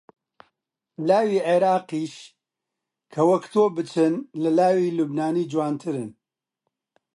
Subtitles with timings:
[1.07, 2.15] لاوی عێراقیش
[3.13, 6.09] کە وەک تۆ بچن، لە لاوی لوبنانی جوانترن